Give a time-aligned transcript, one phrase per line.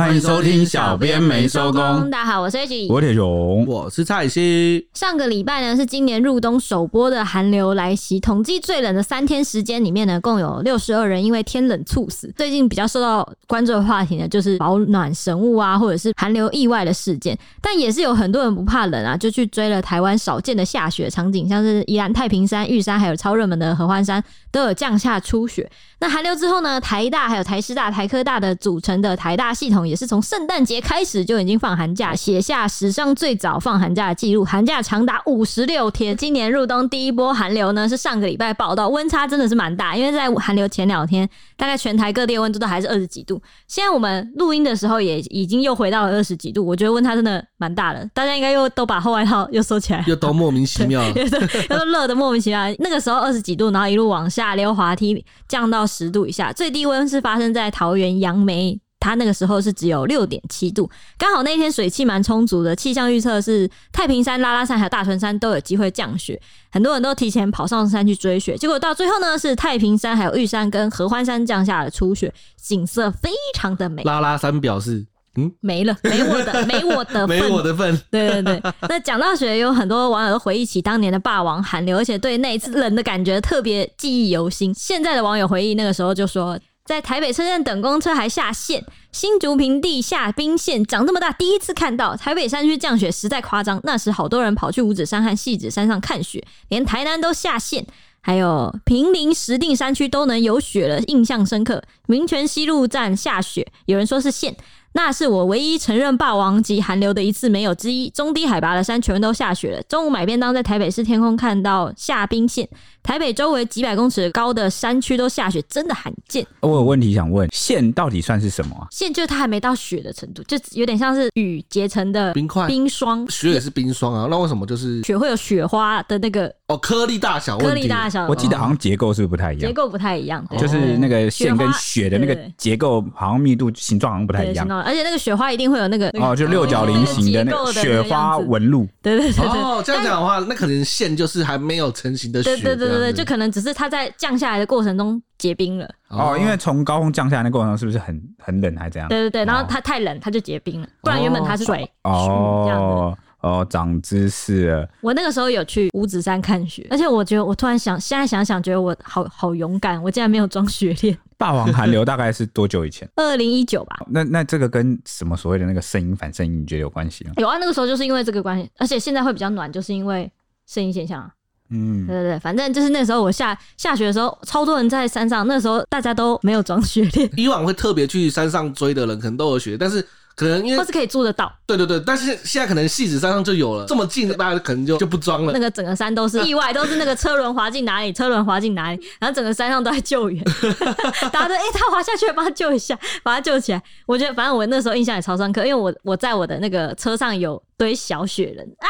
[0.00, 2.08] 欢迎收听，小编没收工。
[2.08, 4.88] 大家好，我是 H，我是铁雄，我是蔡西。
[4.94, 12.32] 上个礼拜呢，是今年入冬首波的寒流来袭，统计最冷的三天时间里面呢，共有六十二人因为天冷猝死。
[12.34, 17.38] 最近比较受到关注的话题呢，就是保暖神物啊，或者是寒流意外的事件。
[17.60, 25.70] 但也是有很多人不怕冷啊，就去追了台湾少见的下雪场景，像是宜兰太平山、玉山，还有超热门的合欢山，都有降下初雪。
[25.98, 36.16] 那寒流之后呢，台大还有台师大、台科大的组成的台大系统，也是从圣诞节开始就已经放寒假，写下史上最早放寒假的记录，寒假长达五十六天。
[36.16, 43.42] 今年入冬第一波寒流呢，是上个礼拜报到，温差真的是蛮大，因为在寒流前两天，大概全台各地温度都还是二十几度。
[43.66, 52.60] 现在我们录音的时候，也已经又回到了二十几度，我觉得温差真的蛮大的，大家应该又都把厚外套又收起来，又都莫名其妙，又都热的莫名其妙。
[52.78, 62.76] 那个时候二十几度，然后一路往下溜滑梯，降到十度以下，最低温是发生在桃园杨梅，它那个时候是只有六点七度，刚好那天水汽蛮充足的。
[62.76, 66.38] 气象预测是太平山、拉拉山还有大屯山都有机会降雪，
[66.70, 68.58] 很多人都提前跑上山去追雪。
[68.58, 74.02] 结果到最后呢，是太平山、还有玉山跟合欢山降下了初雪，景色非常的美。
[74.02, 75.06] 拉拉山表示，
[75.36, 77.98] 嗯，没了，没我的， 没我的，没我的份。
[78.10, 78.62] 对对对。
[78.82, 84.74] 那讲到雪，有很多网友都回忆起当年的霸王寒流，而且对那一次冷的感觉特别记忆犹新。
[84.74, 86.58] 现在的网友回忆那个时候就说。
[86.90, 92.16] 在台北车站等公车还下线，新竹平地下冰线长这么大，第一次看到。
[92.16, 97.86] 台北山区降雪实在夸张，那时好多人跑去五指山和汐止山上看雪，连台南都下线，
[98.20, 101.80] 还有平林、石碇山区都能有雪了，印象深刻。
[102.08, 104.56] 民权西路站下雪，有人说是线。
[104.92, 108.10] 那是我唯一承认霸王级寒流的一次没有之一。
[108.10, 109.80] 中低海拔的山全都下雪了。
[109.84, 112.68] 中午买便当，在台北市天空看到下冰线。
[113.02, 116.46] 台北周围几百公尺高的山区都下雪，真的罕见。
[116.60, 118.86] 我有问题想问，线到底算是什么啊？
[118.90, 123.28] 线就是它还没到雪的程度，就有点像是雨结成的冰块、冰霜。
[123.30, 126.52] 雪也是冰霜啊，那为什么就是雪会有雪花的那个？
[126.68, 128.28] 哦，颗粒大小，颗粒大小。
[128.28, 129.68] 我记得好像结构是不是不太一样？
[129.68, 134.68] 结构不太一样，就是那个线跟雪的那个结构，好像密度、形状好像不太一样。
[134.82, 138.86] 而且那个雪花一定会有那个哦，就六角菱形的那个雪花纹路。
[139.02, 142.56] 对对对哦，这样讲的话，那可能线就是还没有成型的雪。
[142.56, 145.88] 对对对对对，就可能只是它在降下来的过程中结冰了。
[146.08, 149.08] 哦，因为从高空降下来的过程中是不是很很冷还是怎样？
[149.08, 150.88] 对对对，然后它太冷，它就结冰了。
[151.02, 151.90] 不然原本它是水。
[152.02, 154.86] 哦哦，长知识了。
[155.00, 161.16] 我那个时候有去五指山看雪，而且我觉得我突然想，现在想想觉得我好好勇敢，我竟然没有装雪链。
[161.38, 163.08] 霸王寒流大概是多久以前？
[163.16, 163.96] 二零一九吧。
[164.08, 167.32] 那那这个跟什么所谓的那个圣婴反圣婴，你觉得有关系吗？
[167.38, 170.30] 有啊，那个时候就是因为这个关系，而且现在会比较暖，就是因为
[170.66, 171.30] 圣婴现象啊。
[171.70, 177.30] 嗯，对对对，反正就是那时候我下下雪的时候，超多人在山上，那时候大家都没有装雪链。
[177.36, 180.06] 以往会特别去山上追的人，可能都有雪，但是。
[180.36, 185.52] 可能因为或是可以做得到，对对对，但是现在可能戏子山上就有了，这么近，大家可能就就不装了。
[185.52, 190.42] 那个整个山都是意外，都是那个车轮滑进哪里，车轮滑进哪里，然后整个山上都在救援，
[191.30, 193.82] 大家都哎、欸，他滑下去了，帮他救一下，把他救起来。
[194.06, 198.88] 我觉得反正我那时候印象也超深刻，因为我我在我的那个车上有堆小雪人啊。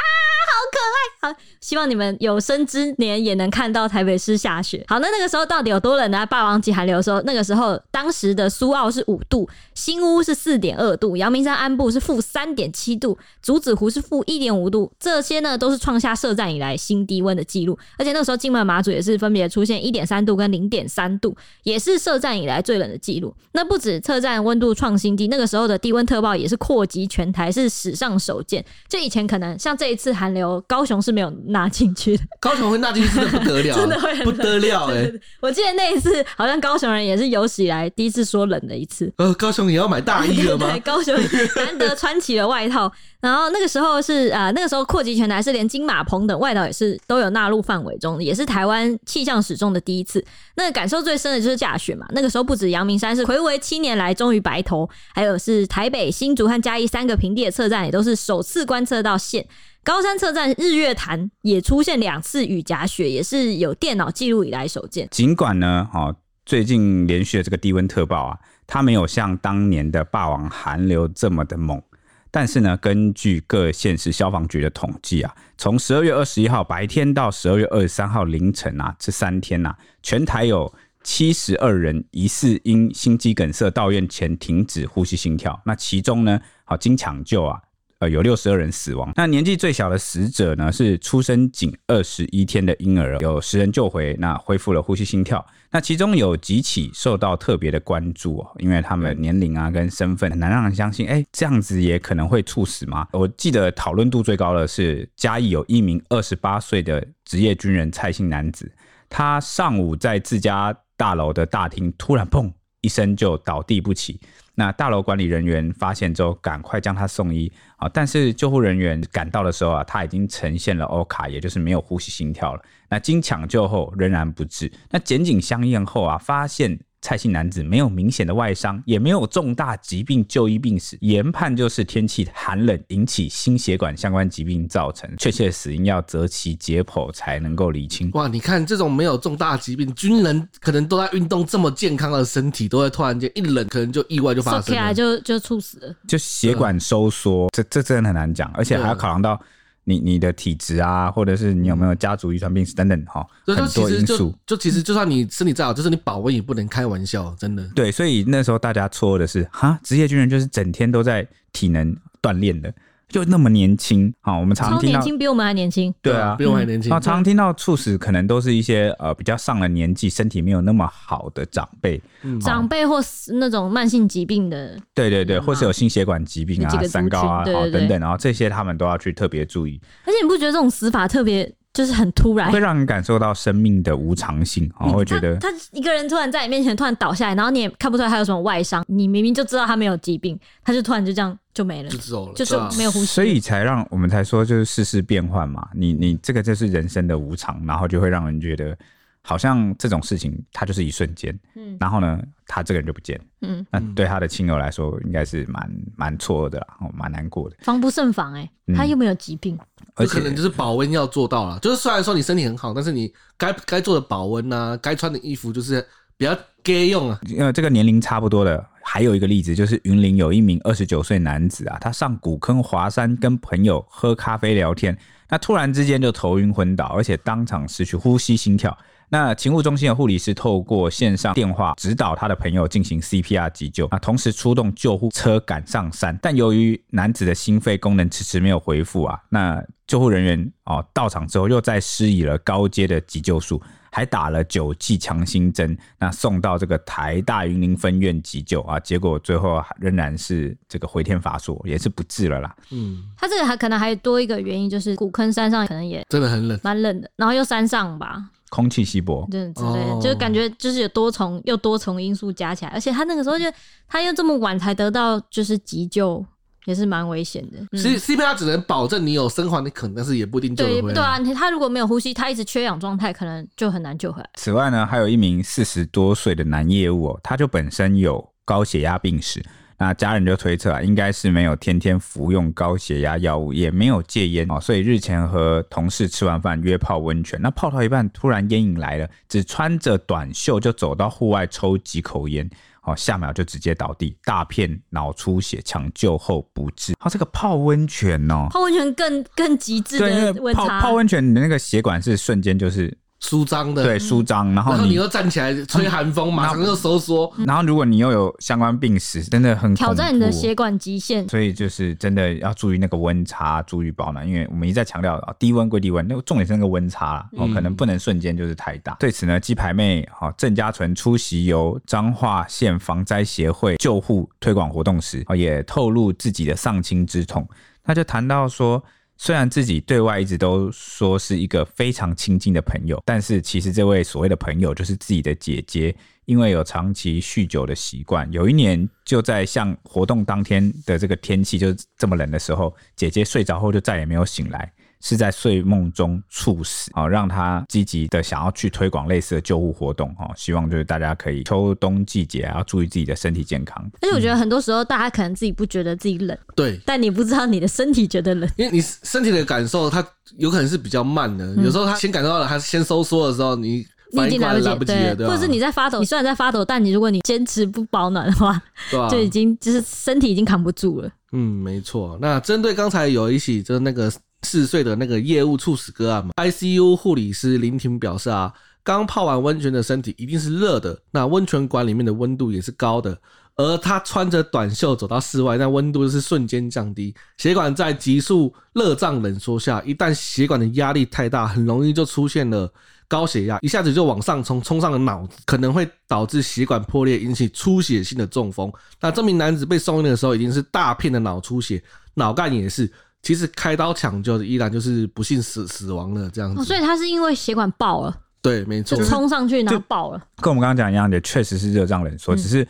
[0.70, 4.84] 可爱，好，希望你们有生之年也能看到台北市下雪。
[4.88, 6.24] 好，那那个时候到底有多冷呢？
[6.26, 17.78] 霸王级寒流的时候，那个时候当时的苏澳是五度，新屋是四点二度，阳明山安部是负三点七度，竹子湖是负一点五度，这些呢都是创下设站以来新低温的记录。
[17.98, 23.34] 而且那时候金门马祖也是分别出现一点三度跟零点三度，也是设站以来最冷的记录。
[23.52, 28.64] 那不止测站温度创新低，那个时候的低温特报也是扩及全台，是史上首见。
[28.88, 30.59] 就以前可能像这一次寒流。
[30.62, 35.20] 高雄是没有纳进去的， 高雄会纳进去真的不得了， 真的会不得了哎、欸！
[35.40, 39.12] 我记得那一次，好像高雄人也是有史以来第一次说冷的一次。
[39.16, 40.68] 呃，高雄也要买大衣了吗？
[40.72, 41.14] 对，高雄
[41.56, 42.90] 难得穿起了外套。
[43.20, 50.24] 然后那个时候是啊、呃，那个时候扩及全台，是连金马澎等外岛也是都有纳入范围中，也是台湾气象史中的第一次。
[50.56, 52.06] 那个感受最深的就是下雪嘛。
[52.12, 59.46] 那个时候不止阳明山是睽违七年来终于白头，还有是台北、新竹和嘉义三个平地的测站也都是首次观测到线。
[59.82, 65.08] 高山车站日月潭也出现两次雨夹雪，也是有电脑记录以来首见。
[65.10, 71.82] 尽管呢，哦，最近连续的这个低温特报啊，它没有像当年的霸王寒流这么的猛，
[72.30, 80.70] 但是呢，根据各县市消防局的统计啊，从十二月二十一号白天到十二月二十三号凌晨啊，这三天呐、啊，全台有
[81.02, 87.62] 七十二人疑似因心肌梗塞到院前停止呼吸心跳，那其中呢，好经抢救啊。
[88.00, 89.12] 呃，有六十二人死亡。
[89.14, 95.44] 那年纪最小的死者呢，是出生仅二十一天的婴儿，有十人救回，那恢复了呼吸心跳。
[95.70, 103.06] 那其中有几起受到特别的关注哦，因为他们年龄啊跟身份很难让人相信，哎、欸，这样子也可能会猝死吗？
[103.12, 108.72] 我记得讨论度最高的是嘉义有一名二十八岁的职业军人蔡姓男子，
[109.10, 112.50] 他上午在自家大楼的大厅突然砰
[112.80, 114.18] 一声就倒地不起。
[114.60, 117.88] 那大楼管理人员发现之后，赶快将他送医啊！
[117.88, 122.62] 但是救护人员赶到的时候啊，他已经呈现了欧卡，也就是没有呼吸心跳了。
[122.90, 124.70] 那经抢救后仍然不治。
[124.90, 126.78] 那检警相验后啊，发现。
[127.02, 135.10] 蔡姓男子没有明显的外伤，也没有重大疾病就医病史，研判就是天气寒冷引起心血管相关疾病造成。
[135.16, 138.10] 确切死因要择其解剖才能够厘清。
[138.12, 149.40] 哇，你看这种没有重大疾病，军人可能都在运动，这么健康的身体，都会突然间一冷，可能就意外就发生了，就就猝死了，就血管收缩，这这真的很难讲，而且还要考量到。
[149.90, 154.32] 你你的体质啊，或者是你有没有家族遗传病史等等哈，很多因素。
[154.46, 157.68] 就其实就算你身体再好，就是你保温也不能开玩笑，真的。
[157.74, 162.72] 对，所以那时候大家错的是，哈，职业军人就是整天都在体能锻炼的。
[163.10, 166.92] 就那么年轻啊，我们常常听到年轻比我们还年轻，对啊，比我们还年轻。
[166.92, 172.00] 啊常听到猝死，可能都是一些呃比较上了年纪、身体没有那么好的长辈，
[172.40, 179.80] 长辈或是那种慢性疾病的，对对对，或是有心血管疾病啊、三高啊等等，然后这些他们都要去特别注意。
[180.04, 181.52] 而且你不觉得这种死法特别？
[181.80, 198.76] 就是很突然，会让人感受到生命的无常性，然后会觉得他，他一个人突然在你面前突然倒下来，然后你也看不出来他有什么外伤，你明明就知道他没有疾病，他就突然就这样就没了，就走了，就是没有呼吸，所以才让我们才说就是世事变幻嘛，你你这个就是人生的无常，然后就会让人觉得。
[199.22, 209.58] 好像这种事情，它就是一瞬间，嗯，然后呢，他这个人就不见，嗯，那对他的亲友来说，应该是蛮蛮错的啦，哦，蛮难过的，防不胜防哎、欸，他又没有疾病，
[209.94, 215.86] 而且可能就是保温要做到了，就是虽然说你身体很好，但是你该该做的保温啊，该穿的衣服就是
[216.16, 217.20] 比较该用啊。
[217.26, 224.96] 因为这个年龄差不多的，还有一个例子就是云林有一名二十九岁男子啊，他上古坑华山跟朋友喝咖啡聊天，
[225.28, 228.76] 那突然之间就头晕昏倒，而且当场失去呼吸心跳。
[229.12, 243.60] 那勤务中心的护理师透过线上电话指导他的朋友进行 CPR 急救，啊，同时出动救护车赶上山，但由于男子的心肺功能迟迟没有恢复啊，那救护人员哦到场之后又再施以了高阶的急救术，
[243.90, 252.54] 还打了九剂强心针，那送到这个台大云林分院急救啊，结果最后仍然是这个回天乏术，也是不治了啦。
[252.70, 258.30] 嗯，他这个还可能还多一个原因，就是古坑山上可能也真的很冷，蛮冷的，然后又山上吧。
[258.50, 263.44] 空气稀薄，对之类的，就是感觉就是有多重又多重因素加起来，而且他那个时候就
[263.88, 266.24] 他又这么晚才得到就是急救，
[266.66, 267.78] 也是蛮危险的。
[267.78, 270.94] 其实 CPR 只能保证你有生还的可能，但是也不一定救得回来。
[270.94, 274.28] 对对啊，他如果没有呼吸，他一直缺氧状态，可能就很难救回来。
[274.34, 279.40] 此外呢，还有一名四十多岁的男业务哦，他就本身有高血压病史。
[279.80, 292.46] 那家人就推测啊，应该是没有天天服用高血压药物，也没有戒烟哦，所以日前和同事吃完饭约泡温泉，那泡到一半突然烟瘾来了，只穿着短袖就走到户外抽几口烟，
[292.82, 296.92] 哦，下秒就直接倒地，大片脑出血，抢救后不治。
[297.00, 302.99] 哦，这个泡温泉哦，泡温泉更更极致的温差，泡泡温泉你的那个血管是瞬间就是。
[303.20, 307.30] 舒张的，对，舒张，然后你，然后你又站起来吹寒风，马上又收缩。
[307.46, 311.28] 然后如果你又有相关病史，真的很挑战你的血管极限。
[311.28, 318.96] 所以就是真的要注意那个温差，注意保暖，因为我们一再强调啊，低温归低温，那个重点是那个温差哦，可能不能瞬间就是太大。
[318.98, 327.46] 对此呢，鸡排妹哈郑家纯出席由彰化县防灾协会救护推广活动时，也透露自己的丧亲之痛，
[327.84, 328.82] 他就谈到说。
[329.22, 338.26] 虽然自己对外一直都说是一个非常亲近的朋友，但是其实这位所谓的朋友就是自己的姐姐，因为有长期酗酒的习惯。
[338.32, 341.66] 有一年就在像活动当天的这个天气就
[341.98, 344.72] 这么冷的时候，姐姐睡着后就再也没有醒来。
[345.02, 353.82] 是在睡梦中猝死啊，让他积极的想要去推广类似的救护活动哈，希望就是大家可以秋冬季节要注意自己的身体健康。
[354.02, 371.10] 而且我觉得很多时候大家可能自己不觉得自己冷，对，但你不知道你的身体觉得冷，因为你身体的感受它有可能是比较慢的，有时候它先感受到了，它先收缩的时候，你你已经来不及，不及了，对，或者是你在发抖，你虽然在发抖，但你如果你坚持不保暖的话，对啊，就已经就是身体已经扛不住了。
[371.32, 372.18] 嗯，没错。
[372.20, 374.12] 那针对刚才有一起就是那个。
[374.42, 383.16] 四岁的那个业务猝死个案嘛，ICU 护理师林婷表示啊，刚泡完温泉的身体一定是热的，那温泉馆里面的温度也是高的，
[383.56, 392.72] 而他穿着短袖走到室外，那温度是瞬间降低，血管在急速热胀冷缩下，一旦血管的压力太大，很容易就出现了
[393.06, 398.72] 高血压，一下子就往上冲，冲上了脑子，可能会导致血管破裂，引起出血性的中风。
[399.00, 401.82] 那这名男子被送医的时候，已经是大片的脑出血，
[402.14, 402.90] 脑干也是。
[403.22, 412.66] 其实开刀抢救的依然就是不幸死死亡了这样子，哦，所以他是因为血管爆了，对，没错，就冲上去然后爆了，跟我们刚刚讲一样的，确实是热胀冷缩，嗯、只是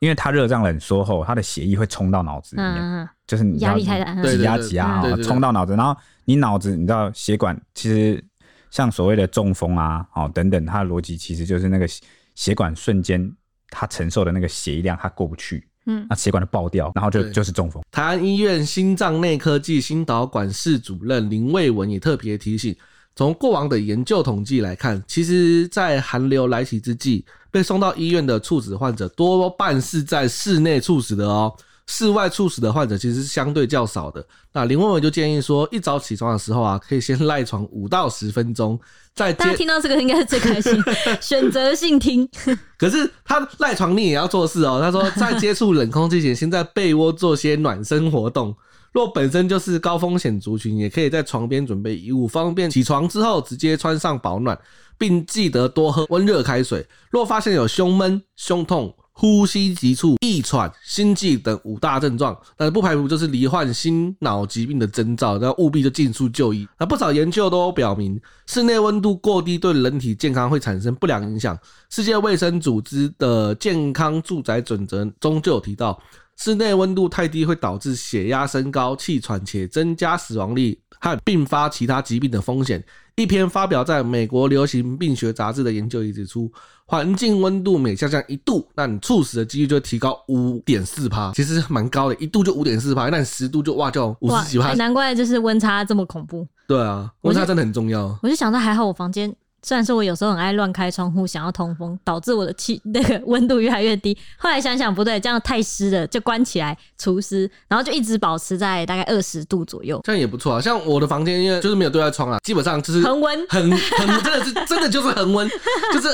[0.00, 8.22] 因为他热胀冷缩后，他的血液会冲到脑子里面，嗯、就是压力太大，挤压挤压冲到脑子，然后你脑子你知道血管其实
[8.70, 11.86] 像所谓的中风啊，哦等等，它的逻辑其实就是那个
[12.34, 13.32] 血管瞬间
[13.70, 15.68] 它承受的那个血液量它过不去。
[15.86, 17.82] 嗯，那血管就爆掉，然后就就是中风。
[17.90, 22.74] 台安医院心脏内科暨心导管室主任林卫文也特别提醒，
[23.16, 31.52] 从过往的研究统计来看，其实，在寒流来袭之际，被送到医院的猝死患者多半是在室内猝死的哦。
[31.92, 34.24] 室外猝死的患者其实是相对较少的。
[34.54, 38.80] 那林文伟就建议说，一早起床的时候啊，可以先赖床五到十分钟，
[39.14, 40.82] 再大家听到这个应该是最开心，
[41.20, 42.26] 选择性听。
[42.78, 44.80] 可是他赖床你也要做事哦。
[44.80, 48.56] 他说，在接触冷空气前，先在被窝做些暖身活动。
[48.92, 54.58] 若本身就是高风险族群，也可以在床边准备衣物，方便起床之后直接穿上保暖，
[54.96, 56.86] 并记得多喝温热开水。
[57.10, 66.66] 若发现有胸闷、胸痛，呼吸急促、易喘、心悸等五大症状，但是不排除就是罹患心脑疾病的征兆，那务必就尽速就医。
[66.78, 71.56] 那不少研究都表明，室内温度过低对人体健康会产生不良影响。
[71.90, 76.02] 世界卫生组织的健康住宅准则中就有提到，
[76.36, 82.82] 室内温度太低会导致血压升高、气喘，且增加死亡率和并发其他疾病的风险。
[83.16, 86.50] 一篇发表在美国流行病学杂志的研究也指出，
[86.92, 96.46] 环境温度每下降一度，那你猝死的几率就会提高五点四帕，其实蛮高的，一度就五点四帕，那你十度就哇就五十几趴，难怪就是温差这么恐怖。
[96.68, 98.02] 对啊，温差真的很重要。
[98.02, 99.34] 我就，我就想到还好我房间。
[99.62, 104.14] 虽然说我有时候很爱乱开窗户，想要通风，导致我的气那个温度越来越低。
[104.36, 109.98] 后来想想不对，这样太湿了，就关起来除湿，然后就一直保持在大概二十度左右。
[110.04, 110.60] 这样也不错啊。
[110.60, 115.48] 像我的房间，因为就是没有对外窗啊，基本上就是恒温，很很真的是真的就是恒温，
[115.94, 116.08] 就是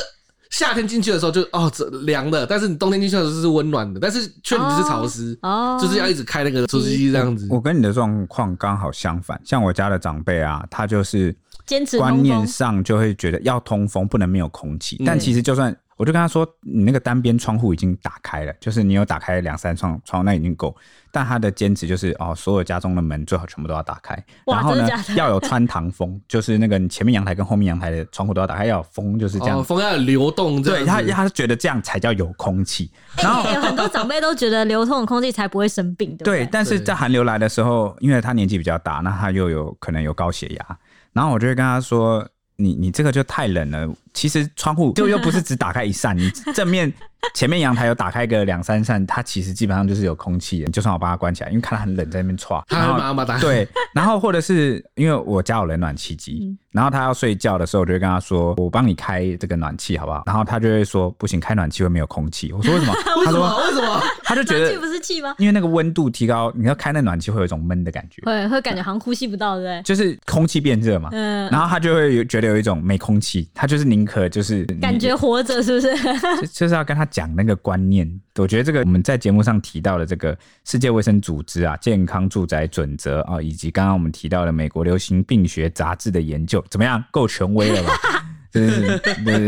[0.51, 7.47] 夏天进去的时候就哦这凉的，但是你冬天进去的时候是温暖的，但是确实是潮湿哦，就是要一直开那个除湿机这样子。
[7.51, 11.35] 我跟你的状况刚好相反，像我家的长辈啊，他就是。
[11.67, 15.03] 坚持观念上就会觉得要通风，不能没有空气。
[15.05, 20.75] 但其实就算我就跟他说，你那个单边窗户已经打开了，就是你有打开两三窗窗，那已经够。
[21.11, 24.15] 但他的坚持就是哦，所有家中的门最好全部都要打开，
[24.47, 24.87] 然后呢
[25.17, 30.63] 要有穿堂风， 就是那个你前面阳台跟后面阳台的窗户都要打开，要有风，就是这样，风要流动。
[30.63, 32.91] 对他，他是觉得这样才叫有空气。
[33.21, 36.45] 然后有很多长辈都觉得流通的空气才不会生病，对不对？
[36.45, 40.79] 对，但是在寒流来的时候，因为他年纪比较大，那他又有可能有高血压。
[41.13, 42.25] 然后我就会跟他说
[42.61, 43.89] ：“你你这个就太冷了。
[44.13, 46.93] 其实窗户就又不是只打开一扇，你正面
[47.35, 50.71] 前面阳台有打开个两三扇，它其实基本上就是有空气的。
[50.73, 52.61] 就算我把它关起来，因为看它很冷，在那边剉。
[52.69, 62.93] 然后对，然后或者是因为我家有冷暖气机。”然后他要睡觉的时候，我就会跟他说：“我帮你开这个暖气，好不好？”然后他就会说：“不行，开暖气会没有空气。”我说：“为什么？”
[63.25, 65.35] 他说：“为什么？”他就觉得气不是气吗？
[65.39, 69.83] 因为那个温度提高，你要开那暖气会有一种闷的感觉，会会感觉好像呼吸不到，对不对？
[69.83, 71.09] 就是空气变热嘛。
[71.13, 71.49] 嗯。
[71.51, 75.95] 然后他就会有觉得有一种没空气，他就是宁可就是感觉活着，是不是？
[76.43, 78.09] 就就是要跟他讲那个观念。
[78.43, 87.03] 我觉得这个我们在节目上提到的这个世界卫生组织啊，健康住宅准则啊，以及刚刚我们提到的美国流行病学杂志的研究，怎么样？
[87.11, 87.93] 够权威了吧？
[88.51, 88.99] 就是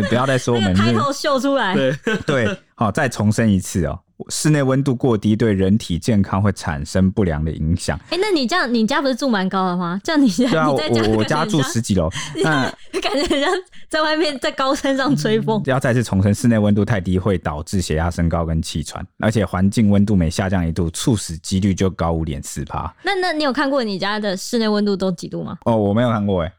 [0.08, 1.74] 不要再说我们开头秀出来。
[1.74, 7.98] 对对，好，再重申一次哦，室内温度过低对人体健康会产生不良的影响。
[8.10, 10.00] 哎、欸，那你这样，你家不是住蛮高的吗？
[10.04, 12.08] 这样你家，对啊，你在家我我家住十几楼，
[12.42, 12.62] 那
[13.00, 13.48] 感觉人家
[13.88, 15.62] 在外面在高山上吹风。
[15.66, 22.92] 要再次重申，室内温度太低会导致血压升高跟气喘，而且环境温度每下降一度，猝死几率就高五点四趴。
[23.02, 25.58] 那那你有看过你家的室内温度都几度吗？
[25.64, 26.52] 哦，我没有看过哎。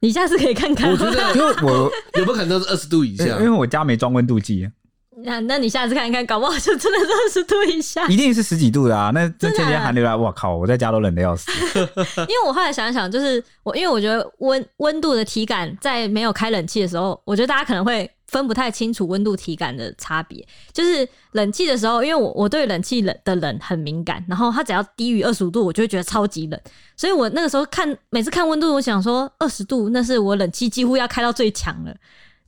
[0.00, 0.88] 你下次可以看看。
[0.92, 3.24] 我觉得， 因为我有没有可能都是二十度以下？
[3.38, 4.68] 因为我家没装温度计。
[5.24, 9.10] 那那你下次看一看，搞不好就真的是二十度以下，一定是十几度的啊！
[9.12, 11.50] 那这天天寒流来，我靠，我在家都冷的要死。
[12.22, 20.46] 因为我后来想一想，就是我，因为我觉得温温度的体感在没有开冷气的时候，我觉得大家可能会分不太清楚温度体感的差别。
[20.72, 26.60] 就是冷气的时候，因为我我对冷气冷的冷很敏感，然后它只要低于二十五度，我就会觉得超级冷。
[26.96, 31.94] 所以我那个时候看每次看温度，我想说二十度，那是我冷气几乎要开到最强了。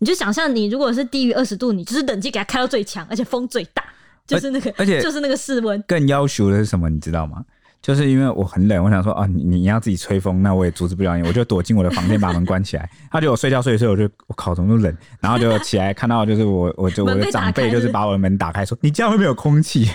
[0.00, 3.84] 你就想象，你如果是低于二十度，你就是冷气给它开到最强，而且风最大，
[4.26, 5.80] 就是那个，而且 就是那个室温。
[5.86, 6.88] 更要求的是什么？
[6.88, 7.44] 你知道吗？
[7.82, 12.86] 就是因为我很冷，我想说啊，你你要自己吹风，那我也阻止不了你，我就躲进我的房间，把门关起来。
[13.10, 14.94] 他就我睡觉睡一睡，我就我靠，怎么那么冷？
[15.18, 19.84] 然后就起来看到就是我，我就我的长辈就是把我的门打开，说你这样会不会有空气？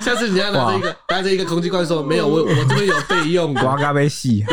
[0.00, 4.44] 下次你要拿着一个拿着一个空气罐说没有，我我这边有备用的，刮咖啡细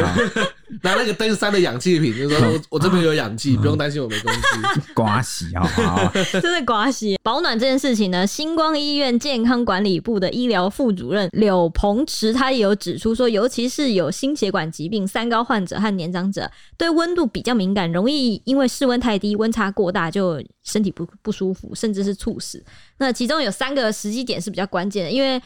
[0.83, 4.39] 拿那个登山的氧气瓶，就说我我这边有氧气，不用担心我没空气。
[4.95, 6.11] 刮洗啊，
[6.41, 7.19] 真的刮洗。
[7.21, 22.63] 保暖这件事情呢，星光医院健康管理部的医疗副主任柳鹏池他也有指出说，尤其是有心血管疾病、三高患者和年长者，对温度比较敏感，容易因为室温太低、温差过大就身体不不舒服，甚至是猝死。
[22.97, 25.41] 那其中有三个时机点是比较关键的，因为。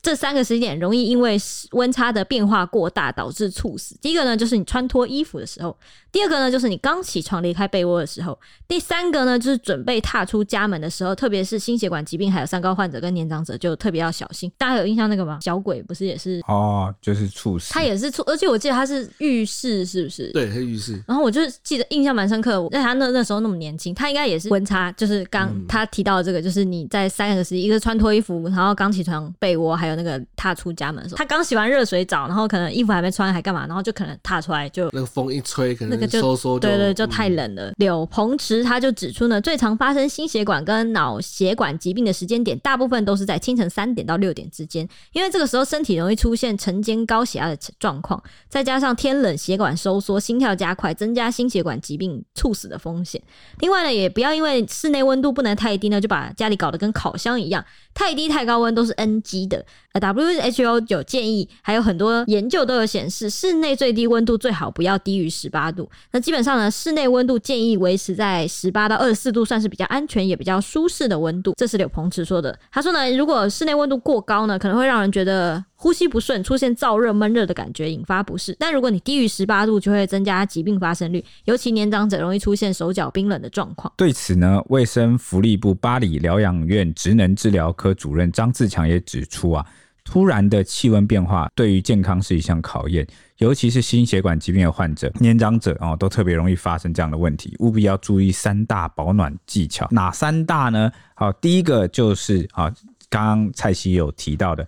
[0.00, 1.36] 这三个时间点容易因为
[1.72, 3.98] 温差的变化过大导致猝死。
[4.00, 5.76] 第一个呢，就是你穿脱衣服的时候；
[6.12, 8.32] 第二个呢，就是你刚起床离开被窝的时候；
[8.68, 11.16] 第三个呢，就是准备踏出家门的时候。
[11.16, 14.52] 特别是心血管疾病还有三高患者跟年长者，就特别要小心。
[14.58, 15.38] 大家有印象那个吗？
[15.40, 17.72] 小鬼不是也是哦，就是猝死。
[17.72, 20.30] 他也是猝，而且我记得他是浴室，是不是？
[20.32, 21.02] 对，是浴室。
[21.06, 29.96] 然后我就记得印象蛮深刻的，因为他那那时候那么年轻，他应该也是温差，就是刚他提到的这个，就是你在三个时间，一个穿脱衣服，然后刚起床被窝，还有。
[29.96, 37.70] 那个踏出家门的时候，他刚洗完热水澡，然后可能衣服还没穿，还干嘛，然后就可能踏出来就那个风一吹，可能那个就收缩，对，对对，就太冷了。
[37.70, 53.18] 嗯、柳鹏池他就指出呢，最常发生心血管跟脑血管疾病的时间点，大部分都是在清晨三点到六点之间，因为这个时候身体容易出现晨间高血压的状况，再加上天冷血管收缩，心跳加快，增加心血管疾病猝死的风险。
[53.60, 59.64] 另外呢，也不要因为室内温度不能太低呢，就把家里搞得跟烤箱一样，太低太高温都是 NG 的。
[59.94, 65.88] WHO 有建议，还有很多研究都有显示，室内最低温度最好不要低于十八度。
[66.12, 71.54] 那基本上呢，室内温度建议维持在十八到二十四度，算是比较安全也比较舒适的温度。
[71.56, 72.58] 这是柳鹏池说的。
[72.70, 78.56] 他说呢，如果室内温度过高呢，可能会让人觉得呼吸不顺，出现燥热、闷热的感觉，引发不适。
[78.58, 83.92] 但如果你低于十八度，就会增加疾病发生率，尤其年长者容易出现手脚冰冷的状况。
[83.96, 89.64] 对此呢，卫生福利部八里疗养院职能治疗科主任张自强也指出啊。
[90.04, 93.06] 突然的气温变化对于健康是一项考验，
[93.38, 99.86] 尤其是心血管疾病的患者、年长者哦，都特别容易发生这样的问题，务必要注意三大保暖技巧。
[99.92, 100.90] 哪三大呢？
[101.14, 102.74] 好，第一个就是啊，
[103.08, 104.66] 刚刚蔡西有提到的，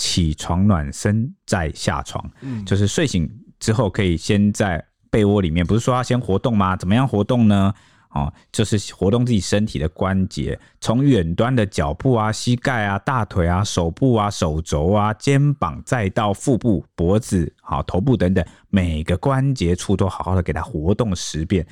[0.00, 6.74] 起床暖身再下床，嗯，就是睡醒之后可以先在被窝里面，不是说要先活动吗？
[6.74, 7.74] 怎么样活动呢？
[8.12, 21.64] 哦，就是活动自己身体的关节，从远端的脚部啊、膝盖啊、大腿啊、手部啊、手肘啊、肩膀，再到腹部、脖子、好头部等等，每个关节处都好好的给它活动十遍，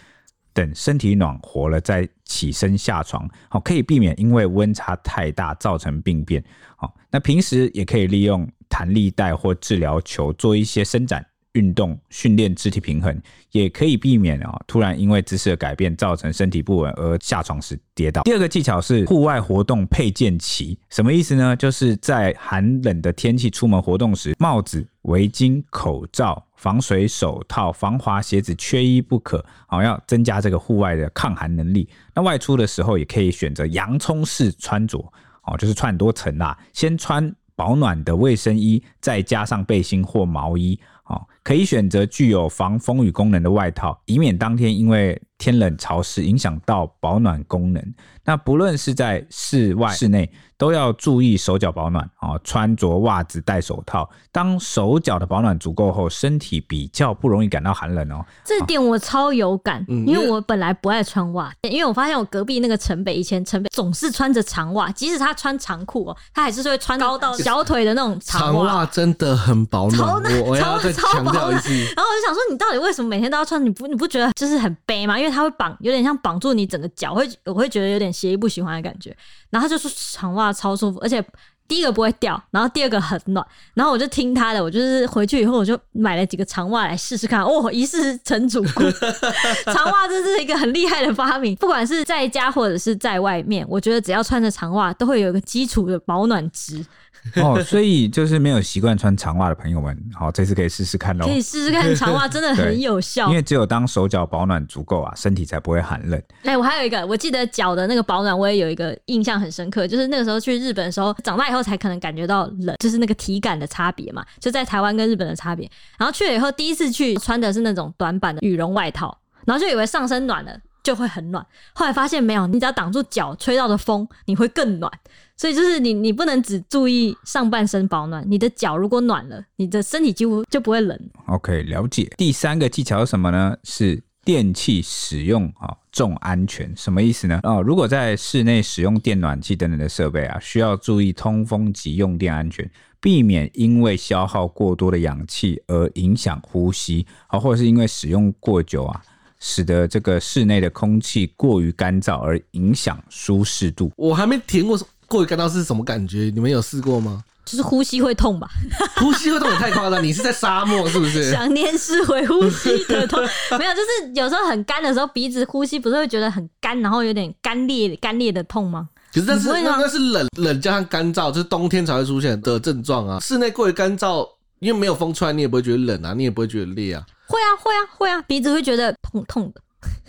[0.58, 6.42] 等身体暖和了再起身下床，好，可以避免因为温差太大造成病变。
[6.74, 11.24] 好，那平时也可以利用弹力带或治疗球做一些伸展。
[11.52, 18.22] 运动训练肢体平衡，也可以避免啊突然因为姿势的改变造成身体不稳而下床时跌倒。
[18.22, 21.56] 第二个技巧是户外活动配件齐，什么意思呢？
[21.56, 29.42] 就是在寒冷的天气出门活动时，帽子、围巾、口罩、防水手套、防滑鞋子缺一不可。
[29.66, 31.88] 好，要增加这个户外的抗寒能力。
[32.14, 34.98] 那外出的时候也可以选择洋葱式穿着，
[35.44, 40.78] 哦，就是穿很多层啦，先穿保暖的卫生衣，再加上背心或毛衣。
[41.04, 47.94] 哦可以选择具有防风雨功能的外套，以免当天因为天冷潮湿，影响到保暖功能。
[48.24, 52.36] 那不论是在室外、室内，都要注意手脚保暖啊！
[52.44, 54.06] 穿着袜子、戴手套。
[54.30, 58.22] 当手脚的保暖足够后，身体比较不容易感到寒冷哦。
[58.44, 68.74] 这点我超有感，嗯因为我本来不爱穿袜，因为我发现我隔壁那个城北，以前城北总是穿着长袜，即使他穿长裤哦，他还是会穿高到小腿的那种长袜。
[68.74, 71.70] 袜真的很保暖，我我要再强调一次。
[71.72, 73.64] 然后我就想说，你到底为什么每天都要穿？
[73.64, 75.18] 你不你不觉得就是很悲吗？
[75.18, 79.16] 因为它会绑，有点像绑住你整个脚，会我会觉得有点邪意不喜欢的感觉。
[79.50, 81.24] 然后就说长袜超舒服，而且
[81.66, 83.46] 第一个不会掉，然后第二个很暖。
[83.74, 87.42] 然后我就听他的，我就是回去以后我就买了几个长袜来试试看。
[87.42, 88.82] 哦，一试成主顾，
[89.72, 91.54] 长袜这是一个很厉害的发明。
[91.56, 96.84] 不管是在家或者是在外面，我觉得只要穿着长袜，都会有一个基础的保暖值。
[97.42, 101.26] 哦，所以就是没有习惯穿长袜的朋友们，好，这次可以试试看喽。
[101.26, 103.28] 可以试试看，长袜真的很有效。
[103.28, 106.18] 因为只有当手脚保暖足够啊，身体才不会寒冷。
[106.42, 115.70] 哎、欸，我还有一个，我记得脚的那个保暖，我也有一个印象很深刻，就是那个时候去日本的时候，长大以后才可能感觉到冷，就是那个体感的差别嘛，就在台湾跟日本的差别。
[115.98, 124.90] 然后去了以后，第一次去穿的是那种短版的羽绒外套，然后就以为上身暖了就会很暖，后来发现没有，你只要挡住脚吹到的风，你会更暖。
[125.38, 130.98] 所以就是你，你不能只注意上半身保暖，你的脚如果暖了，你的身体几乎就不会冷。
[131.26, 132.10] OK，了解。
[132.16, 133.56] 第三个技巧是什么呢？
[133.62, 137.38] 是电器使用啊重安全，什么意思呢？
[137.44, 142.68] 哦，如果在室内使用电暖气等等的设备啊，需要注意通风及用电安全，
[143.00, 149.00] 避免因为消耗过多的氧气而影响呼吸，啊，或者是因为使用过久啊，
[149.38, 153.92] 使得这个室内的空气过于干燥而影响舒适度。
[153.96, 154.76] 我还没听过。
[155.08, 156.30] 过于干燥是什么感觉？
[156.32, 157.24] 你们有试过吗？
[157.44, 158.46] 就是呼吸会痛吧？
[159.00, 160.04] 呼吸会痛也太夸张！
[160.04, 161.30] 你是在沙漠是不是？
[161.32, 163.18] 想念是会呼吸的痛，
[163.58, 168.90] 没有，就是有时候很干的时候，鼻子呼吸不是会觉得很干，然后有点干裂、干裂的痛吗？
[169.14, 173.18] 可是那是那那是冷冷加上干燥，就是冬天才会出现的症状啊。
[173.20, 177.02] 室内过于干燥，因为没有风出来，你也不会觉得冷啊，你也不会觉得裂啊。
[177.26, 179.60] 会啊，会啊，会啊，鼻子会觉得痛痛的。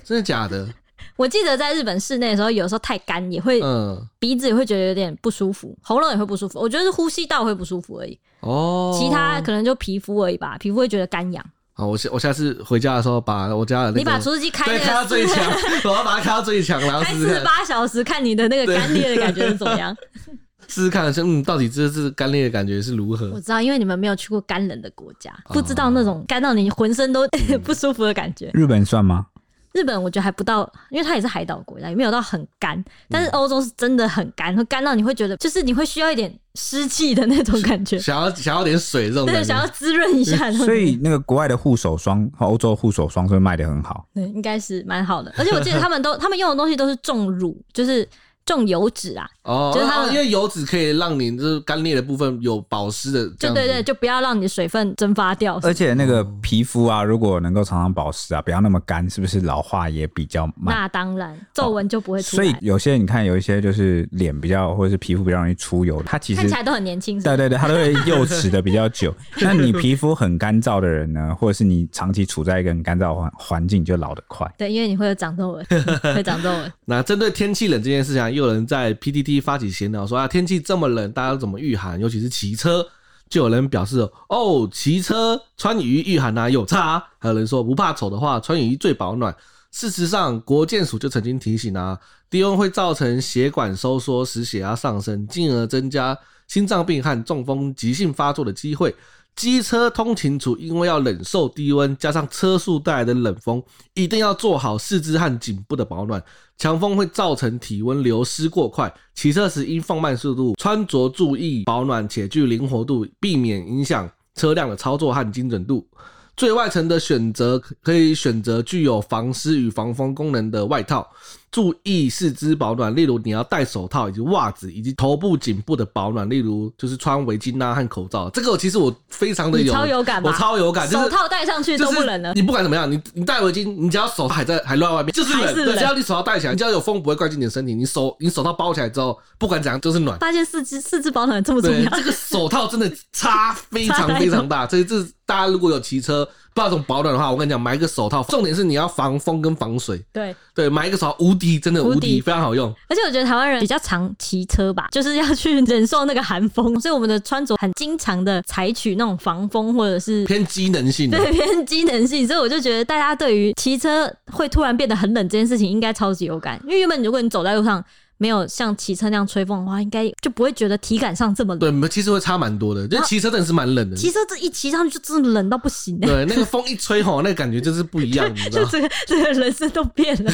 [0.04, 0.68] 真的假的？
[1.16, 6.60] 我记得在日本室内的时候，有时候太干也会，嗯，鼻子也会觉得有点不舒服，喉咙也会不舒服。
[6.60, 8.18] 我觉得是呼吸道会不舒服而已。
[8.42, 11.46] 哦，其他可能就皮肤而已吧，皮肤会觉得干痒。
[11.74, 15.46] 好，我下我下次回家的时候，把我家的那个，你把除湿机开，对，开到最强，
[15.86, 19.96] 我要把它开到最强，然后试试开四十八小时，看你的那个干裂的感觉是怎么样。
[20.68, 23.32] 试试看，嗯，到底这是干裂的感觉是如何？
[23.34, 27.28] 我知道，因为你们没有去过干冷的国家，不知道那种干到你浑身都
[27.64, 28.52] 不舒服的感觉。
[28.54, 29.26] 日本算吗？
[29.74, 32.84] 日本我觉得还不到，因为它也是海岛国家，也没有到很干。
[33.10, 40.52] 但是欧洲是真的很干，会干到你会觉得，就是你会需要一点湿气的那种感觉，想要想要点水这种感觉，对，想要滋润一下。
[40.52, 44.06] 所以那个国外的护手霜和欧洲护手霜是不是卖的很好？
[44.14, 45.34] 对，应该是蛮好的。
[45.38, 48.08] 而且我记得他们都他们用的东西都是重乳，就是。
[48.46, 55.60] 重油脂啊，哦，就是它，因为油脂可以让你就是干裂的部分有保湿的，对对对，就不要让你的水分蒸发掉。
[55.64, 60.76] 而且那个皮肤啊，如果能够常常保湿啊，不要那么干，是不是老化也比较慢？
[60.76, 62.44] 那当然，皱纹就不会出来。
[62.44, 67.20] 所以有些你看，有一些就是脸比较或者是皮肤比较容易出油，它其实看起来都很年轻。
[67.20, 69.12] 对对对，它都会幼齿的比较久。
[69.42, 74.48] 那你皮肤很干燥的人呢，或者是你长期处在一个很干燥环环境，就老得快。
[74.60, 75.66] 对，因为你会有长皱纹，
[76.14, 76.72] 会长皱纹。
[76.86, 82.00] 那针对天气冷这件事情啊，又有人在 P 发起闲聊说啊，天气这么冷，大家怎么御寒？
[82.00, 82.86] 尤其是骑车，
[83.30, 84.00] 就有人表示
[84.30, 87.04] 哦，骑车穿雨衣御寒啊有差。
[87.18, 89.36] 还有人说不怕丑的话，穿雨衣最保暖。
[89.72, 91.98] 事实上，国健署就曾经提醒啊，
[92.30, 98.96] 低温会造成血管收缩，使血压上升，进而增加心脏病和中风急性发作的机会。
[99.40, 106.22] 机车通勤族因为要忍受低温，加上车速带来的冷风，一定要做好四肢和颈部的保暖。
[106.58, 115.88] 强风会造成体温流失过快，骑车时应放慢速度，穿着注意保暖且具灵活度，避免影响车辆的操作和精准度。
[116.36, 121.10] 最外层的选择可以选择具有防湿与防风功能的外套，
[121.52, 128.30] 注意四肢保暖，例如你要戴手套以及袜子，以及头部颈部的保暖，例如就是穿围巾啊和口罩。
[128.30, 132.34] 这个其实我非常的有，超有感，我超有感，手套戴上去都不冷了。
[132.34, 135.56] 你不管怎么样，你你戴围巾，你只要手还在还露在外面，就是冷。
[135.56, 140.20] 对，只要你手套戴起来，你只要有风不会灌进你的身体，你手你手套包起来之后，不管怎样就是暖。
[140.20, 144.66] 发现四肢四肢保暖这么重要，这个手套真的差非常非常大。
[144.68, 146.28] 这这大家如果有骑车。
[146.52, 150.04] 不知道怎么保暖的话，我跟你讲，买一个手套，重点是你要防风跟防水。
[150.12, 152.74] 对对，买一个手套无敌，真的无敌，非常好用。
[152.90, 166.60] 而且我觉得台湾人比较常骑车吧， 就是要去忍受那个寒风，所以我们的穿着很经常的采取那种防风或者是偏机能性的，对 偏机能性，所以我就觉得大家对于骑车会突然变得很冷这件事情，应该超级有感。
[166.66, 167.82] 因为原本如果你走在路上，
[168.22, 171.80] 没有像骑车那样吹风的话，应该就不会觉得体感上这么冷。
[171.80, 172.86] 对，其实会差蛮多的。
[172.86, 175.98] 就骑车真的是蛮冷的，骑车这一骑上去就真的冷到不行。
[176.02, 178.68] 对，那个风一吹吼，那个感觉就是不一样，你知道吗？
[178.70, 180.32] 就这个这个人生都变了。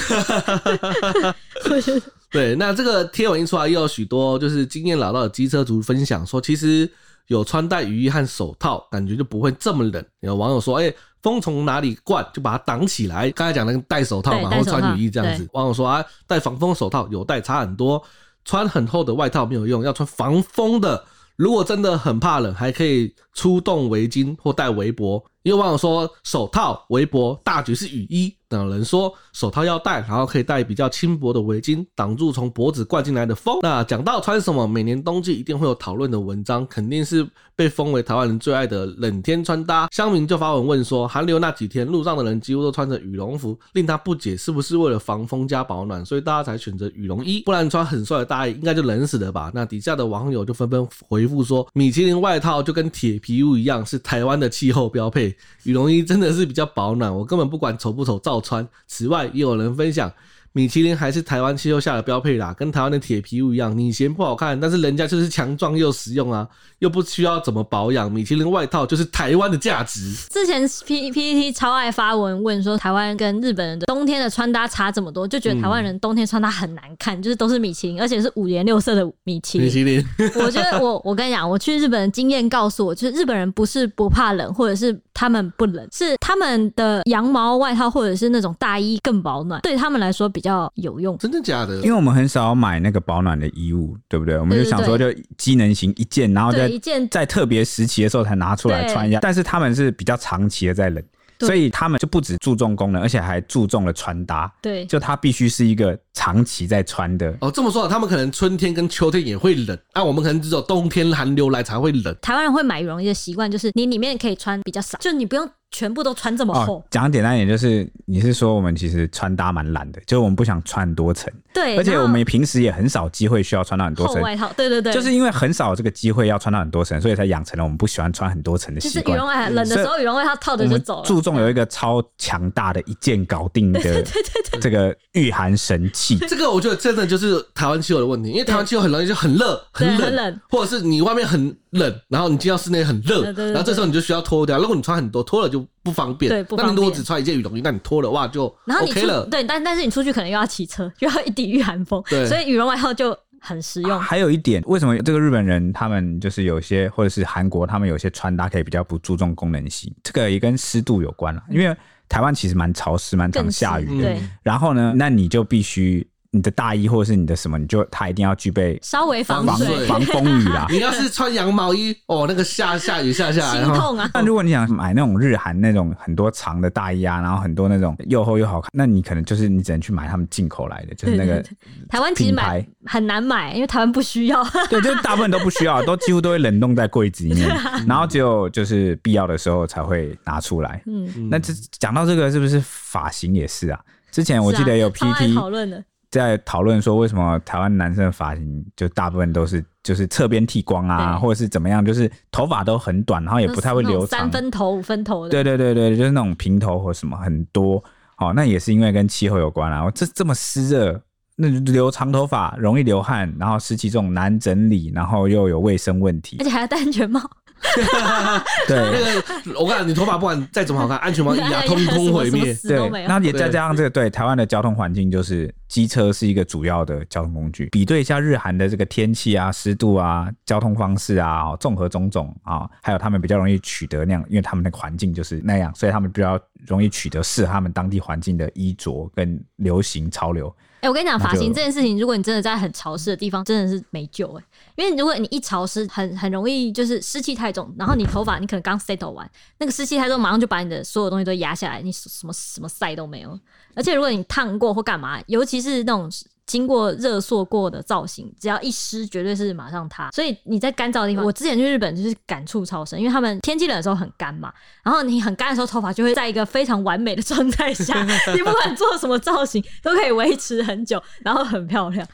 [1.70, 6.90] 我觉得对，那这个贴文一出来，又有许多就是经验老道的机车族分享说，其实
[7.28, 10.04] 有穿戴雨衣和手套，感觉就不会这么冷。
[10.22, 10.96] 有网友说，哎、欸。
[11.26, 13.32] 风从哪里灌，就把它挡起来。
[13.32, 15.50] 刚才讲那个戴手套嘛，或穿雨衣这样子。
[15.54, 18.00] 网友说啊，戴防风手套有戴差很多，
[18.44, 21.04] 穿很厚的外套没有用，要穿防风的。
[21.36, 25.26] 如果真的很怕冷，还可以出动围巾或戴围脖。
[25.42, 28.38] 因为网友说手套、围脖，大局是雨衣。
[28.56, 33.60] 有人说手套要戴，然后可以戴比较轻薄的围巾，挡住从脖子灌进来的风。
[33.62, 39.88] 那讲到穿什么，每年冬季一定会有讨论的文章，肯定是被封为台湾人最爱的冷天穿搭。
[39.92, 49.52] 乡民就发文问说，寒流那几天，路上的人几乎都穿着羽绒服，令他不解是不是为了防风加保暖，所以大家才选择羽绒衣，不然穿很帅的大衣应该就冷死了吧？
[49.54, 58.66] 那底下的网友就纷纷回复说，米其林外套就跟铁皮屋一样，是台湾的气候标配，羽绒衣真的是比较保暖，我根本不管丑不丑，照穿。
[58.88, 60.14] 此外，也有人分享。
[60.56, 63.78] 米其林还是台湾气候下的标配啦，跟台湾的铁皮屋一样。
[63.78, 66.48] 你嫌不好看，但是人家就是强壮又实用啊，
[66.80, 68.10] 又不需要怎么保养。
[68.10, 70.14] 米其林外套就是台湾的价值。
[70.30, 79.68] 之前 P P T 超爱发文问说，台湾跟日本人的冬天的穿搭差这么多，就觉得台湾人冬天穿搭很难看，就是都是米其林，而且是五颜六色的米其林。
[79.68, 80.02] 米其林，
[80.42, 90.56] 我觉得我我跟你讲，我去日本的经验告诉我，就是日本人不是不怕冷，或者是他们不冷，是他们的羊毛外套或者是那种大衣更保暖，对他们来说比较。
[90.56, 91.78] 比较有用，真的假的？
[91.78, 94.38] 因为我们很少买那个保暖的衣物，对不对？
[94.38, 96.72] 我们就想说，就机能型一件，然后在
[97.10, 99.18] 在特别时期的时候才拿出来穿一下。
[99.20, 101.04] 但是他们是比较长期的在冷，
[101.40, 104.54] 所以他们就不只注重功能，而且还注重了穿搭。
[104.62, 107.36] 对，就它必须是一个长期在穿的。
[107.42, 112.16] 哦，这么说，他们可能春天跟秋天也会冷，那、啊、我们可能只有冬天寒流来才会冷。
[112.22, 115.50] 台湾人会买羽绒衣的习惯，就是你里面可以穿比较少，就你不用。
[115.76, 124.22] 全部都穿这么厚，讲、哦、简单一点，就是你是说我们其实穿搭蛮懒的，就是我们不想穿很多层，对，而且我们平时也很少机会需要穿到很多层。
[124.22, 129.04] 外套，对对对，就是因为很少这个机会要穿到很多层，所以才养成了我们不喜欢穿很多层的习惯。
[129.04, 131.04] 就是羽绒外套冷的时候，羽绒外套套着就走了。
[131.06, 133.82] 注重有一个超强大的一件搞定的
[134.62, 136.18] 这个御寒神器。
[136.20, 144.58] 这个我觉得真的就是台湾气候的问题，因为台湾气候很容易就很热、很冷，很冷，或者是你外面很冷，然后你进到室内很热，然后这时候你就需要脱掉。
[144.58, 146.30] 如果你穿很多，脱了就不方便。
[146.30, 149.26] 对，那你如果只穿一件羽绒衣，那你脱了哇就 OK 了。
[149.26, 154.00] 对，但但是你出去可能又要骑车，又要一抵御寒风， 对，所以羽绒外套就很实用。
[154.00, 159.94] 还有一点，为什么这个日本人他们就是有些，或者是韩国他们有些穿搭可以比较不注重功能性？
[160.04, 161.76] 这个也跟湿度有关了，因为
[162.10, 164.04] 台湾其实蛮潮湿，蛮常下雨的。
[164.04, 166.08] 对，然后呢，那你就必须。
[166.36, 170.68] 你的大衣或者是你的什么，你就它一定要具备稍微防水、防风雨啦。
[170.70, 174.10] 你要是穿羊毛衣哦，那个下下雨下下来，心痛啊！
[174.14, 181.42] 那如果你想买那种日韩那种很多长的大衣啊，然后很多那种又厚又好看，那你可能就是你只能去买他们进口来的，就是那个
[181.88, 184.44] 台湾其实买很难买，因为台湾不需要。
[184.70, 187.48] 对，就是大部分都不需要，都几乎都会冷冻在柜子里面，
[187.88, 190.82] 然后只有就是必要的时候才会拿出来。
[190.86, 193.80] 嗯，那这讲到这个是不是发型也是啊？
[194.12, 195.84] 之前我记得有 PT 讨论的。
[196.22, 205.30] 在讨论说，为什么台湾男生的发型就大部分都是就是侧边剃光啊，或者是怎么样，就是头发都很短，然后也不太会留长，三分头、五分头的。
[205.30, 207.84] 对对对对，就是那种平头或什么很多。
[208.18, 209.92] 哦，那也是因为跟气候有关啊。
[209.92, 211.02] 这这么湿热，
[211.36, 217.20] 那留长头发容易流汗，然后湿气重难整理，然后又有卫生问题，而且还要戴安全帽。
[218.68, 222.54] 对，那个我告诉你，头发不管再怎么好看，安全帽一压，通通毁灭。
[222.64, 227.68] 对，那也再加上这个，对台湾的交通环境，就是机车是一个主要的交通工具。
[227.72, 240.56] 比对一下日韩的这个天气啊、湿度啊、交通方式啊，综合种种啊，还有他们比较容易取得那样，因为他们的环境就是那样，所以他们比较容易取得适合他们当地环境的衣着跟流行潮流。
[240.88, 244.84] 我跟你讲，发型这件事情，如果你真的在很潮湿的地方，真的是没救哎、欸。
[244.84, 253.40] 因为如果你一潮湿，很很容易就是湿气太重，然后你头发你可能刚 settle 完，那个湿气太重，马上就把你的所有东西都压下来，你什么什么晒都没有。
[253.76, 256.10] 而且如果你烫过或干嘛，尤其是那种
[256.46, 260.10] 经过热塑过的造型，只要一湿，绝对是马上塌。
[260.12, 264.54] 所以你在干燥的地方，我之前去日本就是感触超深，因为他们天气冷的时候很干嘛，
[264.84, 268.04] 然后你很干的时候，头发就会在一个非常完美的状态下，
[268.36, 272.08] 你不管做什么造型都可以维持很久，然后很漂亮。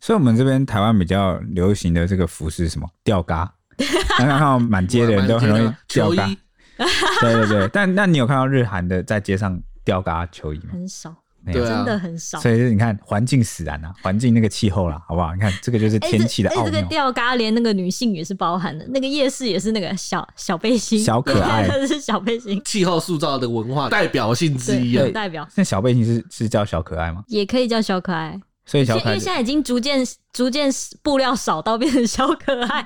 [0.00, 2.88] 所以，我们这边台湾比较流行的这个服饰是什么？
[3.02, 3.50] 吊嘎，
[4.18, 6.28] 然后看到满街的人都很容易吊嘎。
[7.22, 10.70] 对对对，但那你有看到日韩的在街上吊嘎球衣吗？
[10.72, 11.14] 很少。
[11.52, 15.34] 对真的很少，所以你看环境使然啊，环境那个气候啦，好不好？
[15.34, 16.62] 你看这个就是天气的奥妙。
[16.64, 22.60] 哎、欸，这个吊嘎连那个女性也是包含的，那个夜市也是那个小小背心，小可爱， 是小背心。
[22.64, 25.46] 气候塑造的文化代表性之一啊，代表。
[25.54, 27.22] 那小背心是是叫小可爱吗？
[27.28, 28.40] 也可以叫小可爱。
[28.68, 30.68] 所以小可爱，因为现在已经逐渐逐渐
[31.00, 32.84] 布料少到变成小可爱。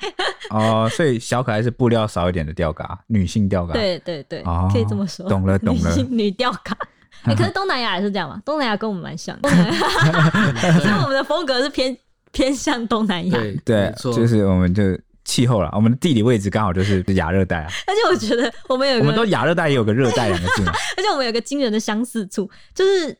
[0.51, 3.73] 哦，所以小可爱是布料少一点的吊嘎，女性吊嘎。
[3.73, 5.27] 对对对，哦、可以这么说。
[5.27, 6.77] 懂了懂了，女女吊嘎。
[7.25, 8.41] 欸、 可是东南亚也是这样嘛？
[8.45, 9.49] 东南亚跟我们蛮像的，
[10.81, 11.97] 所以我们的风格是偏
[12.33, 13.39] 偏向东南亚。
[13.39, 14.83] 对对，就是我们就
[15.25, 17.69] 气候了，我们的地理位置刚好就是亚热带啊。
[17.87, 20.73] 而且我觉得我们有个，我们都亚热带也有个热带两个字嘛。
[20.97, 23.17] 而且我们有个惊人的相似处，就是。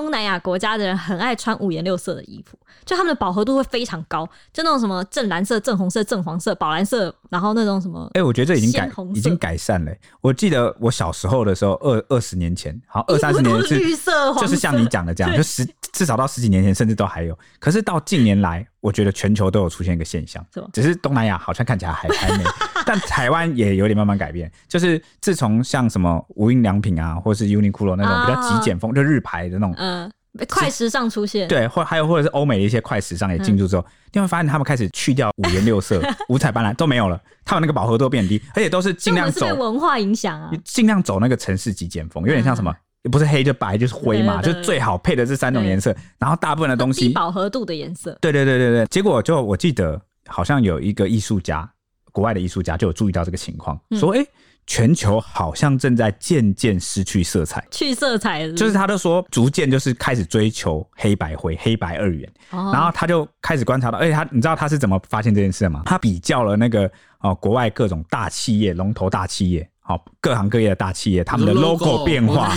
[0.00, 8.04] 东南亚国家的人很爱穿五颜六色的衣服，就他们的饱和度会非常高，就那种什么正蓝色、正红色、正黄色、宝蓝色，然后那种什么……
[8.14, 9.92] 哎、欸，我觉得这已经改，已经改善了。
[10.20, 17.38] 我记得我小时候的时候，二二十年前，好二三十年是绿色，就是像你讲的这样， 就十至少到十几年前，甚至都还有。
[17.60, 22.44] 可是到近年来，我觉得全球都有出现一个现象，是只是东南亚好像看起来还还没。
[22.86, 30.10] 但台湾也有点慢慢改变，就是自从像什么无印良品啊，或是 Uniqlo 那种比较极简风，啊、就日牌的那种，嗯，
[30.48, 42.74] 快时尚出现，对，或还有或者是欧美的一些快时尚也进驻之后，嗯、你会发现他们开始去掉五颜六色、 五彩斑斓都没有了，他们那个饱和度变低，而且都是尽量走文化影响啊，尽量走那个城市极简风，有点像什么，
[43.10, 51.68] 不是黑就白就是灰嘛，就最好配的这三种颜色，然后大部分的东西饱和度的颜色，对对对对对，结果就我记得好像有一个艺术家。
[52.12, 54.28] 国外的艺术家就有注意到这个情况，嗯、说：“哎、欸，
[54.66, 58.48] 全球好像正在渐渐失去色彩，去色彩？
[58.52, 62.32] 就是他都说逐渐就是开始追求黑白灰、黑白二元。
[62.50, 65.82] 哦、然后他就开始观察到，而且他你知道他是怎么发现这件事的吗？
[65.86, 66.88] 他比较了那个
[67.20, 72.50] 哦，国外各种大企业、龙头大企业。”好，各行各业的大企业，他们的 logo 变化，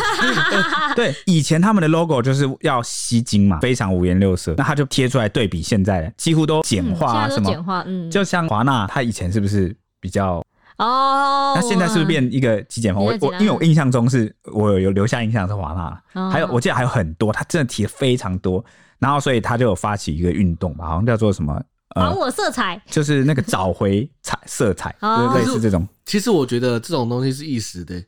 [0.95, 10.41] 对，以前他们的 logo 就是要吸睛嘛，非常五颜六色，那他就贴出来对比现在的，几乎都简化啊，什么简化，嗯，就像华纳，他以前是不是比较
[10.77, 11.53] 哦？
[11.55, 13.03] 那现在是不是变一个极简风？
[13.03, 15.73] 我我因为我印象中是我有有留下印象是华
[16.13, 18.63] 纳，还有我记得还有很多，他真的提了非常多，
[18.97, 21.61] 然后所以他就有发起一个运动吧，好像叫做什么？
[21.95, 24.93] 还我色彩，就是那个找回彩色彩，
[25.33, 25.87] 类似这种。
[26.05, 27.99] 其实我觉得这种东西是一时的，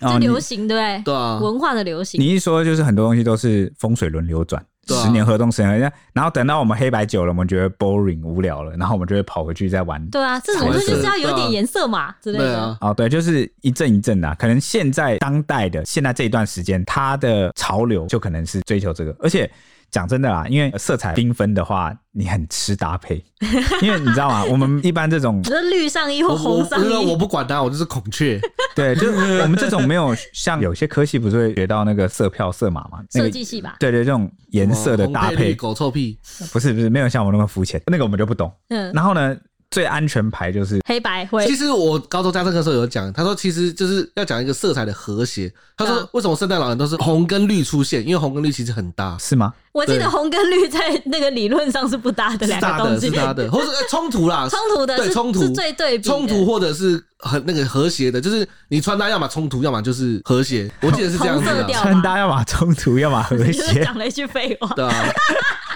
[0.00, 1.14] 就流行对不对？
[1.14, 1.14] 对，
[1.46, 2.18] 文化的流行。
[2.18, 10.04] 你一说就是很多东西都是风水轮流转，十年河东十年河西，然后等到我们黑白久了，我们觉得 boring 无聊了，然后我们就会跑回去再玩。
[10.08, 12.78] 对啊，这种东西就是要有点颜色嘛之类的。
[12.80, 14.34] 哦，对，就是一阵一阵的。
[14.38, 19.50] 可能现在当代的现在这一段时间，它的潮流就可能是追求这个，而且。
[19.90, 23.24] 讲真的啦，因为色彩缤纷的话，你很吃搭配。
[23.82, 24.44] 因为你知道吗？
[24.44, 28.40] 我们一般这种，就是绿上衣或红上衣，我，我，我不管它，我就是孔雀。
[28.74, 33.00] 对，就是我们这种没有像有些科系不是会学到那个色票色码嘛？
[33.10, 33.76] 设计系吧？
[33.80, 36.18] 对对，这种颜色的搭配，狗臭屁，
[36.52, 38.52] 不是不是，没有像我那么肤浅，那个我们就不懂。
[38.68, 39.36] 嗯，然后呢？
[39.70, 41.46] 最安全牌就是黑白灰。
[41.46, 45.52] 其实我高中家政课的时候有讲，他说其实就是要讲一个色彩的和谐。
[45.76, 48.02] 他说为什么圣诞老人都是红跟绿出现？
[48.06, 49.52] 因为红跟绿其实很搭，是吗？
[49.72, 60.68] 我记得红跟绿在那个理论上是不搭的两个东西，是搭的， 或者冲突啦，冲突的，对，冲突是最对比，冲突或者是很那个和谐的，就是你穿搭要么冲突，要么就是和谐。
[60.80, 63.84] 我记得是这样子的，穿搭要么冲突，要么和谐。
[63.84, 65.04] 讲了一句废话，对啊。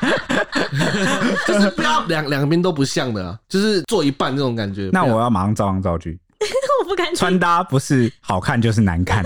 [1.47, 4.91] 就是不要两两边都不像的，就是做一半这种感觉。
[4.93, 6.19] 那我要马上照样造句。
[6.83, 9.23] 我不敢穿搭不是好看就是难看，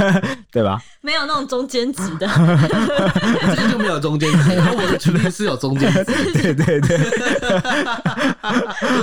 [0.52, 0.78] 对吧？
[1.00, 2.28] 没有那种中间值的，
[3.56, 4.50] 这个就没有中间值。
[4.76, 6.04] 我的绝对是有中间值。
[6.04, 6.98] 对对对。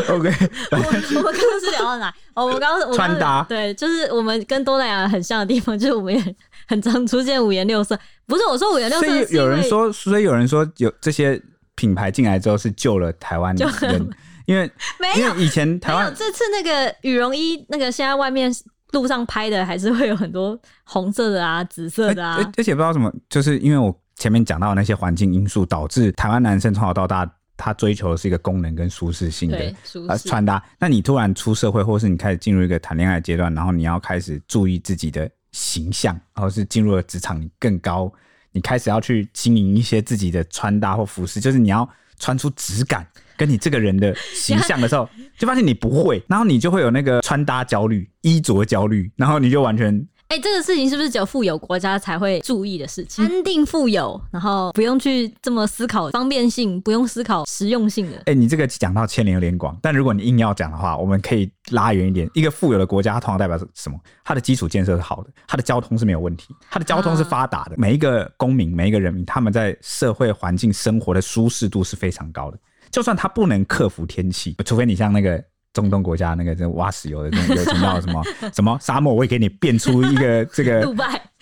[0.09, 0.31] OK，
[0.69, 2.13] 我我们刚刚是聊到哪？
[2.35, 6.35] 哦，我刚刚穿搭，对，就是我们跟东南亚很像的地方，就是我们也
[6.67, 7.97] 很常出现五颜六色。
[8.25, 11.41] 不是我说五颜六色，所以有人说，所以有人说有这些
[11.75, 14.09] 品牌进来之后是救了台湾 人。
[14.45, 18.53] 因为没有以前台湾这次那个羽绒衣，那个现在外面
[18.91, 29.73] 路上拍的还是会有很多红色的啊、紫色的啊，而且不知道什么，就是因为我前面讲到的那些环境因素，导致台湾男生从小到大他追求的是一个功能跟舒适性的
[30.07, 30.63] 呃穿搭。
[30.77, 38.11] 那你突然出社会，或是你开始进入一个谈恋爱阶段，然后你要开始注意自己的形象，然后是进入了职场，你更高。
[38.51, 41.89] 你开始要去经营一些自己的穿搭或服饰，就是你要
[42.19, 50.05] 穿出质感，跟你这个人的 形象的时候，就发现你不会，然后你就会有那个穿搭焦虑、衣着焦虑，然后你就完全。
[50.27, 53.23] 哎、欸，这个事情是不是只有富有国家才会注意的事情？
[53.23, 58.17] 安定富有，然后不用去这么思考方便性，不用思考实用性的。
[58.17, 62.27] 哎、欸，你这个讲到牵连有点广，但如果你硬要讲的话，我们可以拉远一点。
[62.33, 63.97] 一个富有的国家，它通常代表什么？
[64.23, 67.73] 它的基础建设是好的，它的交通是没有问题，它的交通是发达的。
[67.73, 72.57] 啊、每一个公民，每一个人民，他们在社会环境生活的舒适度是非常高的。
[72.89, 75.41] 就算他不能克服天气，除非你像那个。
[75.75, 78.23] 中东国家那个挖石油的，有听到什么
[78.55, 79.13] 什么沙漠？
[79.13, 80.95] 我会给你变出一个 这个，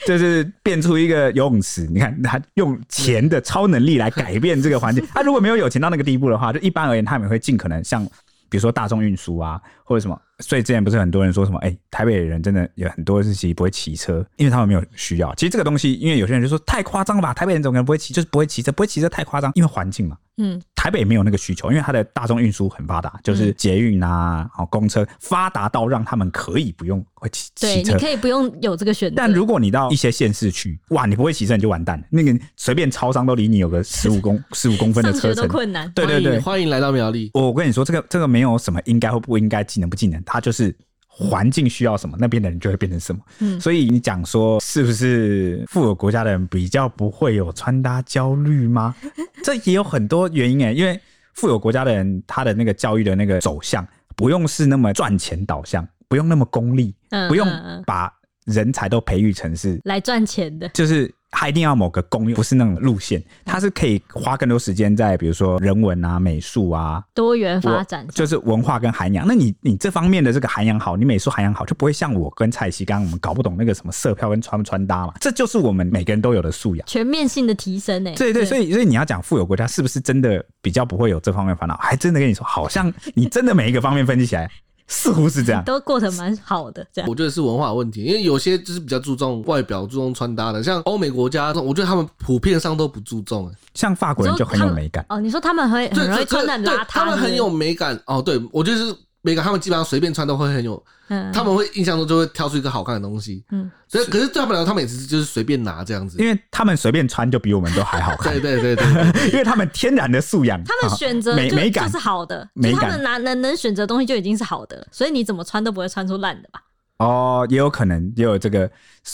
[0.07, 1.85] 就是变出一个游泳池。
[1.85, 5.05] 你看他用钱的超能力来改变这个环境。
[5.13, 8.03] 他如果没有有钱到那个地步的话，就一般而言，他们会尽可能像
[8.49, 10.19] 比如说大众运输啊，或者什么。
[10.43, 11.57] 所以之前不是很多人说什么？
[11.59, 15.33] 哎，台北的人真的有很多是其实不会骑车，因为他们没有需要。
[15.35, 17.33] 其实这个东西，因为有些人就说太夸张了吧？
[17.33, 18.13] 台北人怎么可能不会骑？
[18.13, 20.17] 就是不会骑车，不会骑车太夸张，因为环境嘛。
[20.37, 29.15] 嗯，台北没有那个需求，因为它的大众运输很发达，就是捷运啊，好公车发达到让他们可以不用会骑骑车，对，你可以不用有这个选择。
[29.15, 32.05] 但如果你到一些县市去，哇，你不会骑车你就完蛋了。
[32.09, 35.87] 那个随便超商都离你有个十五公 十五公分的车程，困难。
[35.93, 37.29] 对对对，欢迎来到苗栗。
[37.35, 40.75] 我跟你说，这个这个没有什么应该或不应该，技能不技能，它就是。
[41.15, 43.21] 环境需要什么，那边的人就会变成什么。
[43.37, 48.95] 嗯，所以你讲说是不是富有国家的人比较不会有穿搭焦虑吗？
[49.45, 50.99] 这也有很多原因诶，因为
[51.35, 56.95] 富有国家的人他的那个教育的那个走向，不用是那么赚钱导向，不用那么功利，
[57.29, 57.47] 不用
[57.85, 58.11] 把
[58.45, 61.13] 人才都培育成是来赚钱的，就是。
[61.35, 69.25] 他一定要某个功用，不是那种路线，它是可以花更多时间在比如说人文啊、美术啊、多元发展，就是文化跟涵养。
[69.27, 75.13] 那你你这方面的这个涵养好，你美术涵养好，就不会像我跟蔡西刚刚我们搞不懂那个什么色票跟穿不穿搭嘛。
[75.19, 81.75] 这就是我们每个人都有的素养，全面性的提升呢、对，对，所以所以你要讲富有国家是不是真的比较不会有这方面烦恼？
[81.77, 84.49] 还真的跟你说，好像你真的每一个方面分析起来。
[84.93, 86.85] 似乎是这样，都过得蛮好的。
[86.93, 93.51] 这样，我觉得是文化问题，因为有些就是比较注重外表、注重穿搭的，像欧美国家，我觉得他们普遍上都不注重。
[93.73, 95.19] 像法国人就很有美感哦。
[95.19, 98.21] 你说他们很很容易穿的邋遢，他们很有美感哦。
[98.21, 98.95] 对，我觉得是。
[99.25, 111.89] 每个他们基本上随便穿都会很有，嗯，他们会印象中就会挑出一个好看的东西，嗯，所以可是大不了他们也是就是随便拿这样子，因为他们随便穿就比我们都还好看，对对对对，对， 因为他们天然的素养，他们选择美美感。
[111.89, 116.61] 是好的，美感，他们拿能能选择东西就已经是好的了，所以你怎么穿都不会穿出烂的吧？
[116.97, 118.69] 哦，也有可能也有这个，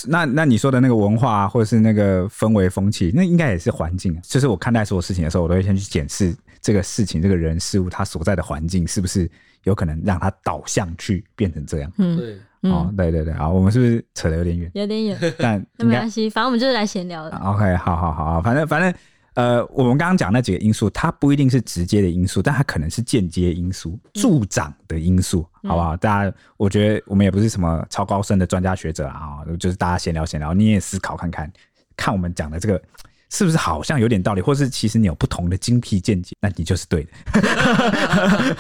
[0.08, 9.30] 那那你说的那个文化或者是那个氛围风气，那应该也是环境，就是我看待所有事情的时候，我都会先去检视这个事情、这个人事物它所在的环境是不是。
[9.64, 12.38] 有可能让它导向去变成这样，嗯，对，
[12.72, 14.72] 哦，对对对，啊，我们是不是扯得有点远？
[14.74, 17.38] 有点远，但那没关系，反正我们就是来闲聊的。
[17.38, 18.94] OK，好好好，反正反正，
[19.36, 25.96] 呃，我们刚刚讲那几个因素，它不一定是直接的因素，但它可能是间接因素、助长的因素，好不好？
[25.98, 31.52] 大家，我觉得我们也不是什么超高深的专家学者啊，就是大家闲聊闲聊，你也思考看看，
[31.96, 32.82] 看我们讲的这个。
[33.30, 37.10] 是不是好像有点道理，或是其实你有不同的精辟见解，那你就是对的。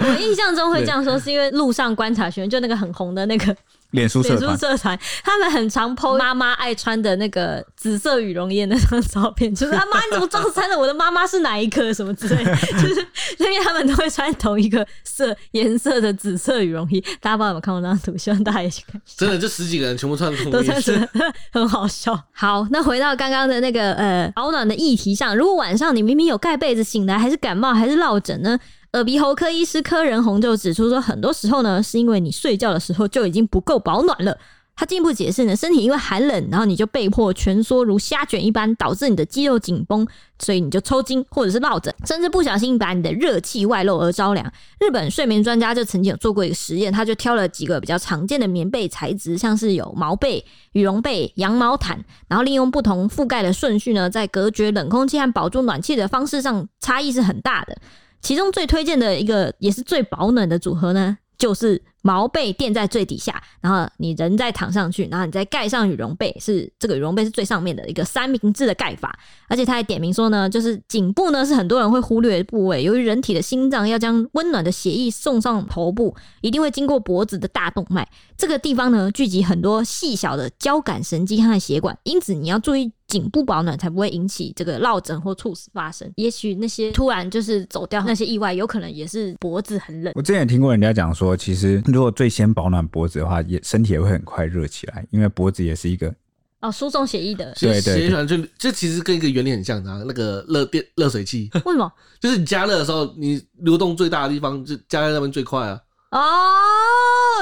[0.00, 3.56] 我印象中会这样说，是因为路上观察学员就那个很红的那个。
[3.92, 10.78] 脸书社团，社团，他们很常 po 妈妈爱穿的那个紫色羽绒衣那张照片， 就是他妈你怎么撞衫了？
[10.78, 13.06] 我的妈妈是哪一颗什么之类的， 就是
[13.38, 17.00] 因为他们都会穿同一个色颜色的紫色羽绒衣。
[17.20, 18.16] 大家不知道有没有看过那张图？
[18.18, 19.00] 希望大家也去看。
[19.16, 21.08] 真的，这十几个人全部穿同都穿是
[21.52, 22.18] 很好笑。
[22.32, 28.58] 好，那回到刚刚的那个呃保暖的议题上，如果晚上你明明有盖被子，醒来还是感冒还是落枕呢？
[28.96, 34.38] 耳鼻喉科医师柯仁宏就指出说，很多时候呢，是因为你睡觉的时候就已经不够保暖了。
[34.74, 40.06] 他进一步解释呢，身体因为寒冷，然后你就被迫蜷缩如虾卷一般，导致你的肌肉紧绷，
[40.38, 44.50] 所以你就抽筋或者是落枕，甚至不小心把你的热气外露而着凉。
[44.80, 50.42] 日本睡眠专家就曾经有做过一个实验，他就挑了几个比较常见的棉被材质，像是有毛被、
[50.72, 57.76] 羽绒被、羊毛毯，然后利用不同覆盖的顺序呢，在隔绝冷空气和保住暖气的方式上差异是很大的。
[58.20, 69.18] 其中最推荐的一个也是最保暖的组合呢，就是毛被垫在最底下，然后你人再躺上去，然后你再盖上羽绒被，是这个羽绒被是最上面的一个三明治的盖法。
[69.48, 82.92] 而且他还点名说呢，就是颈部呢是很多人会忽略的部位，由于人体的心脏要将温暖的血液送上头部，一定会经过脖子的大动脉，这个地方呢聚集很多细小的交感神经和血管，因此你要注意。
[83.06, 86.10] 颈部保暖才不会引起这个落枕或猝死发生。
[86.16, 90.12] 也许那些突然就是走掉那些意外，有可能也是脖子很冷。
[90.16, 96.14] 我之前也听过人家讲说，其实 如果最先保暖脖子的话，也身体也会很快热起来，因为脖子也是一个
[96.60, 101.90] 哦，输送血液的， 对对对血液循环就这其实跟一个原理很像啊，那个热电热水器， 为什么？
[102.20, 105.80] 就是你加热的时候，你流动最大的地方就加在那边最快啊。
[106.10, 106.20] 哦，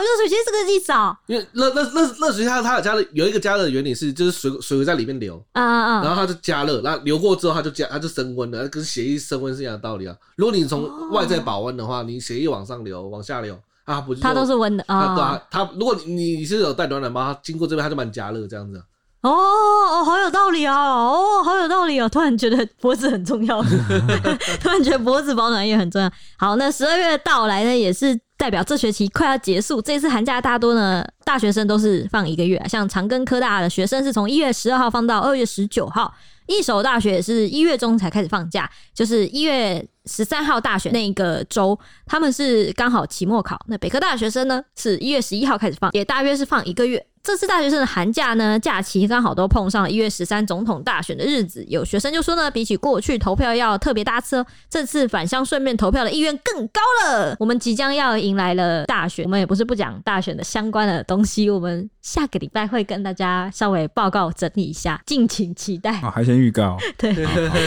[0.00, 1.18] 热水器是这个意思啊？
[1.26, 6.05] 因为热热热热水器它它有加热有一个加热的原理是，就是水水会在里面流，啊啊啊！
[6.05, 10.16] 然后它就加热，然后流过之后它就加它就升温了，跟血液升温是一样的道理啊。
[10.36, 15.43] 如果你从外在保温的话，你血液往上流往下流啊，不就它都是温的啊啊。
[15.51, 18.85] 它如果你你是有带暖暖包，它经过这边它就帮你加热这样子啊。
[19.22, 20.74] 哦哦，好有道理啊！
[20.76, 22.07] 哦，好有道理哦！
[22.07, 23.62] 突然觉得脖子很重要，
[24.61, 26.12] 突然觉得脖子保暖也很重要。
[26.37, 29.80] 好，那十二月的到来呢，也是代表这学期快要结束。
[29.80, 36.12] 这次寒假大多呢，大学生都是放一个月，像长庚科大的学生是从一月十二号放到二月十九号，
[36.47, 43.61] 一手大学也是一月中才开始放假，就是一月十三号大选那一个周，他们是刚好期末考。
[43.68, 47.07] 那北科大学生呢，是一月十一号开始放，也大约是放一个月。
[47.22, 51.64] 这次大学生的寒假呢，假期刚好都碰上了一月十三总统大选的日子。
[51.70, 57.34] 有学生就说呢，比起过去投票要特别搭车，这次返乡顺便投票的意愿更高了。
[57.40, 65.98] 我们即将要迎来了大选，我们也不是不讲大选的相关的东西，我们下个礼拜会跟大家稍微报告整理一下，敬请期待。
[66.02, 67.14] 哦，还先预告，对，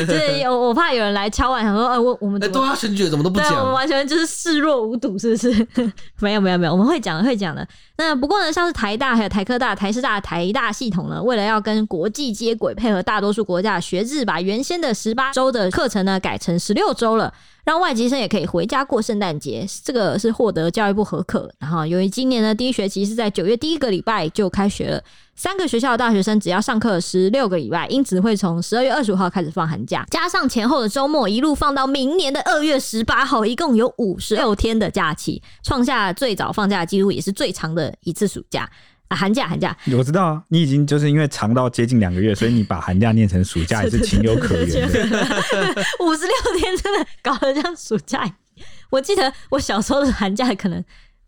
[0.05, 3.73] 就是有我怕有人来敲碗，想说，呃，我我们哎，怎么都要选举怎么都不对，我们？
[3.73, 5.67] 完全就是视若无睹，是不是？
[6.19, 7.67] 没有没有没有，我们会讲的会讲的。
[7.97, 17.33] 那不过呢，像是台大还有台科大、台师大、台大系统呢，为了要跟国际接轨，配合大多数国家的学制，把原先的十八周的课程呢改成十六周了，
[17.67, 19.67] 让外籍生也可以回家过圣诞节。
[19.83, 21.51] 这个是获得教育部核可。
[21.59, 25.03] 然后由于今年呢第一学期是在九月第一个礼拜就开学了。
[25.35, 38.67] 三个学校的大学生只要上课十六个礼拜，因此会从十二月二十五号开始放寒假，加上前后的周末，一路放到明年的二月十八号，一共有五十六天的假期，创下最早放假记录，也是最长的一次暑假
[39.07, 39.15] 啊！
[39.15, 44.99] 寒假，寒假，我知道啊，你已经就是因为长到接近两个月，所以你把寒假念成暑假 也是情有可原的。
[46.01, 48.29] 五十六天真的搞得像暑假。
[48.89, 50.83] 我记得我小时候的寒假可能。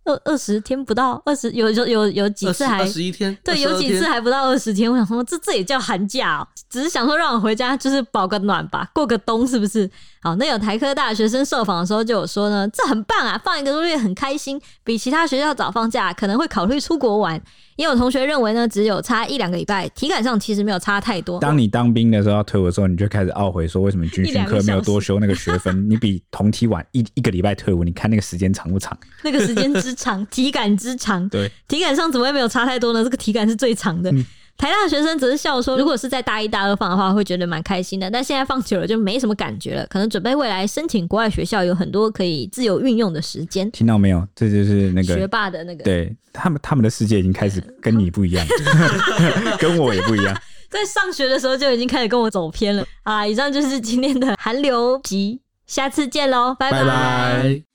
[0.06, 4.90] 二二十天不到，二十有有有有几次还二十一天，对，有几次还不到二十天。
[4.92, 6.48] 我想说，这这也叫寒假哦？
[6.68, 9.88] 只是想说让我回家就是保个暖吧，过个冬是不是？
[10.22, 17.42] 好，那有台科大学生受访的时候就有说呢，这很棒啊，放一个多月很开心，比其他学校早放假，可能会考虑出国玩。
[17.78, 21.40] 也有同学认为呢，只有差一两个礼拜，体感上其实没有差太多。
[21.40, 25.90] 当你当兵的时候要退伍的时候，你就开始懊悔说，为什么军训课没有多修那个学分？
[25.90, 28.98] 你比同梯晚一一个礼拜退伍，你看那个时间长不长？
[29.24, 33.02] 那个时间之长， 体感之长，对，体感上怎么会没有差太多呢？
[33.02, 34.12] 这个体感是最长的。
[34.12, 34.26] 嗯
[34.60, 38.12] 台大的学生则是笑说，如果是在大一大二放的话，会觉得蛮开心的。
[38.12, 43.72] 但现在放久了就没什么感觉了，可能准备未来申请国外学校，有很多可以自由运用的时间。
[43.72, 44.28] 听到没有？
[44.36, 48.46] 这就是那个学霸的那个，对他们他们的世界已经开始 跟你不一样，
[49.58, 50.38] 跟我也不一样。
[50.70, 53.26] 在上学的时候就已经开始跟我走偏了啊！
[53.26, 56.84] 以上就是今天的寒流集，下次见喽，拜拜。
[56.84, 57.69] 拜拜。